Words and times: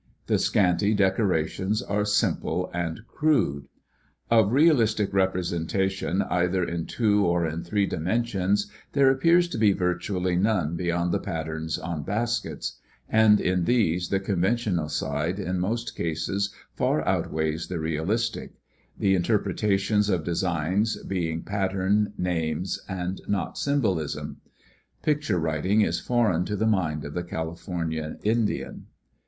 The 0.25 0.39
scanty 0.39 0.95
decora 0.95 1.47
tions 1.47 1.83
are 1.83 2.05
simple 2.05 2.71
and 2.73 3.01
crude. 3.07 3.67
Of 4.31 4.51
realistic 4.51 5.13
representation 5.13 6.23
either 6.23 6.63
in 6.63 6.87
two 6.87 7.23
or 7.23 7.45
in 7.45 7.63
three 7.63 7.85
dimensions 7.85 8.65
there 8.93 9.11
appears 9.11 9.47
to 9.49 9.59
be 9.59 9.73
virtually 9.73 10.35
none 10.35 10.75
beyond 10.75 11.11
the 11.11 11.19
patterns 11.19 11.77
on 11.77 12.01
baskets; 12.01 12.79
and 13.09 13.39
in 13.39 13.65
these 13.65 14.09
the 14.09 14.19
conventional 14.19 14.89
side 14.89 15.37
in 15.37 15.59
most 15.59 15.95
cases 15.95 16.51
far 16.73 17.07
outweighs 17.07 17.67
the 17.67 17.77
realistic, 17.79 18.53
the 18.97 19.13
interpretations 19.13 20.09
of 20.09 20.23
designs 20.23 20.97
being 21.03 21.43
pattern 21.43 22.13
names 22.17 22.81
and 22.89 23.21
not 23.27 23.55
symbolism. 23.55 24.37
Picture 25.03 25.37
writing 25.37 25.81
is 25.81 25.99
foreign 25.99 26.43
to 26.45 26.55
the 26.55 26.65
mind 26.65 27.05
of 27.05 27.13
the 27.13 27.23
California 27.23 28.17
Indian. 28.23 28.87